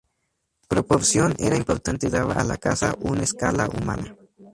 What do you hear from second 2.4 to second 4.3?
la casa un escala humana.